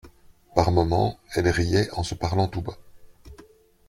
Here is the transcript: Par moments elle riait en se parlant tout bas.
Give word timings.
Par 0.55 0.71
moments 0.71 1.19
elle 1.35 1.47
riait 1.47 1.87
en 1.91 2.01
se 2.01 2.15
parlant 2.15 2.47
tout 2.47 2.63
bas. 2.63 2.79